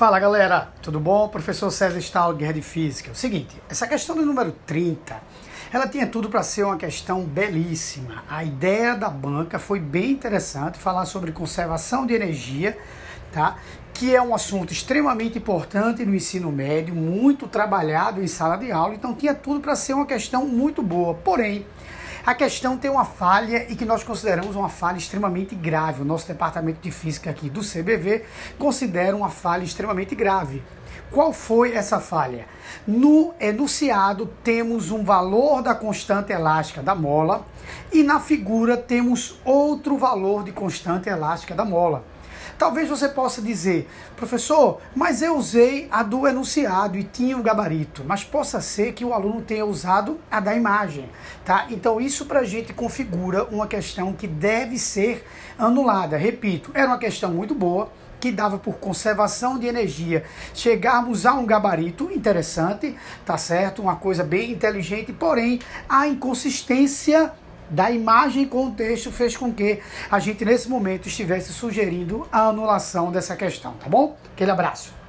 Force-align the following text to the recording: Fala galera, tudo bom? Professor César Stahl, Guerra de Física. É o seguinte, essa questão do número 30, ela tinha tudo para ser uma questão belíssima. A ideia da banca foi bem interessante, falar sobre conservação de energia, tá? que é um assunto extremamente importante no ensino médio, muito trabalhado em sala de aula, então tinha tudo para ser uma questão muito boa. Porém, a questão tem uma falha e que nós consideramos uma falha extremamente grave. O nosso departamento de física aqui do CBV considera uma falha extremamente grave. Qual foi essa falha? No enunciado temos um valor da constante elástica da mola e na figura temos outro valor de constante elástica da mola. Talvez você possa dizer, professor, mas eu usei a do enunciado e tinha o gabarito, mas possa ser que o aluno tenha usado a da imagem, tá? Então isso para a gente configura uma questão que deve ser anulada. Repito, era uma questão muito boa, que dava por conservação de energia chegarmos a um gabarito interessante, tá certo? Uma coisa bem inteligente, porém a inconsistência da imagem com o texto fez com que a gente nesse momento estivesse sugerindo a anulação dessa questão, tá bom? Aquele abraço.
Fala 0.00 0.18
galera, 0.18 0.72
tudo 0.80 0.98
bom? 0.98 1.28
Professor 1.28 1.70
César 1.70 1.98
Stahl, 1.98 2.32
Guerra 2.32 2.54
de 2.54 2.62
Física. 2.62 3.10
É 3.10 3.12
o 3.12 3.14
seguinte, 3.14 3.54
essa 3.68 3.86
questão 3.86 4.16
do 4.16 4.24
número 4.24 4.50
30, 4.64 5.20
ela 5.70 5.86
tinha 5.86 6.06
tudo 6.06 6.30
para 6.30 6.42
ser 6.42 6.64
uma 6.64 6.78
questão 6.78 7.20
belíssima. 7.20 8.24
A 8.26 8.42
ideia 8.42 8.96
da 8.96 9.10
banca 9.10 9.58
foi 9.58 9.78
bem 9.78 10.12
interessante, 10.12 10.78
falar 10.78 11.04
sobre 11.04 11.32
conservação 11.32 12.06
de 12.06 12.14
energia, 12.14 12.78
tá? 13.30 13.58
que 13.92 14.16
é 14.16 14.22
um 14.22 14.34
assunto 14.34 14.72
extremamente 14.72 15.36
importante 15.36 16.02
no 16.06 16.14
ensino 16.14 16.50
médio, 16.50 16.94
muito 16.94 17.46
trabalhado 17.46 18.22
em 18.22 18.26
sala 18.26 18.56
de 18.56 18.72
aula, 18.72 18.94
então 18.94 19.14
tinha 19.14 19.34
tudo 19.34 19.60
para 19.60 19.76
ser 19.76 19.92
uma 19.92 20.06
questão 20.06 20.46
muito 20.46 20.82
boa. 20.82 21.12
Porém, 21.12 21.66
a 22.24 22.34
questão 22.34 22.76
tem 22.76 22.90
uma 22.90 23.04
falha 23.04 23.66
e 23.70 23.76
que 23.76 23.84
nós 23.84 24.04
consideramos 24.04 24.54
uma 24.54 24.68
falha 24.68 24.98
extremamente 24.98 25.54
grave. 25.54 26.02
O 26.02 26.04
nosso 26.04 26.26
departamento 26.26 26.80
de 26.80 26.90
física 26.90 27.30
aqui 27.30 27.48
do 27.48 27.60
CBV 27.60 28.24
considera 28.58 29.16
uma 29.16 29.30
falha 29.30 29.64
extremamente 29.64 30.14
grave. 30.14 30.62
Qual 31.10 31.32
foi 31.32 31.74
essa 31.74 31.98
falha? 31.98 32.46
No 32.86 33.34
enunciado 33.40 34.26
temos 34.44 34.90
um 34.90 35.02
valor 35.02 35.62
da 35.62 35.74
constante 35.74 36.32
elástica 36.32 36.82
da 36.82 36.94
mola 36.94 37.44
e 37.92 38.02
na 38.02 38.20
figura 38.20 38.76
temos 38.76 39.40
outro 39.44 39.96
valor 39.96 40.44
de 40.44 40.52
constante 40.52 41.08
elástica 41.08 41.54
da 41.54 41.64
mola. 41.64 42.04
Talvez 42.60 42.90
você 42.90 43.08
possa 43.08 43.40
dizer, 43.40 43.88
professor, 44.14 44.82
mas 44.94 45.22
eu 45.22 45.34
usei 45.34 45.88
a 45.90 46.02
do 46.02 46.28
enunciado 46.28 46.98
e 46.98 47.04
tinha 47.04 47.34
o 47.34 47.42
gabarito, 47.42 48.04
mas 48.06 48.22
possa 48.22 48.60
ser 48.60 48.92
que 48.92 49.02
o 49.02 49.14
aluno 49.14 49.40
tenha 49.40 49.64
usado 49.64 50.20
a 50.30 50.40
da 50.40 50.54
imagem, 50.54 51.08
tá? 51.42 51.64
Então 51.70 51.98
isso 51.98 52.26
para 52.26 52.40
a 52.40 52.44
gente 52.44 52.74
configura 52.74 53.44
uma 53.44 53.66
questão 53.66 54.12
que 54.12 54.26
deve 54.26 54.78
ser 54.78 55.26
anulada. 55.58 56.18
Repito, 56.18 56.70
era 56.74 56.88
uma 56.88 56.98
questão 56.98 57.32
muito 57.32 57.54
boa, 57.54 57.90
que 58.20 58.30
dava 58.30 58.58
por 58.58 58.74
conservação 58.74 59.58
de 59.58 59.66
energia 59.66 60.24
chegarmos 60.54 61.24
a 61.24 61.32
um 61.32 61.46
gabarito 61.46 62.12
interessante, 62.12 62.94
tá 63.24 63.38
certo? 63.38 63.80
Uma 63.80 63.96
coisa 63.96 64.22
bem 64.22 64.52
inteligente, 64.52 65.12
porém 65.12 65.60
a 65.88 66.06
inconsistência 66.06 67.32
da 67.70 67.90
imagem 67.90 68.46
com 68.46 68.66
o 68.66 68.70
texto 68.72 69.10
fez 69.10 69.36
com 69.36 69.52
que 69.52 69.80
a 70.10 70.18
gente 70.18 70.44
nesse 70.44 70.68
momento 70.68 71.06
estivesse 71.06 71.52
sugerindo 71.52 72.26
a 72.30 72.48
anulação 72.48 73.10
dessa 73.12 73.36
questão, 73.36 73.74
tá 73.74 73.88
bom? 73.88 74.16
Aquele 74.34 74.50
abraço. 74.50 74.92